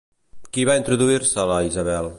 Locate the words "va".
0.69-0.77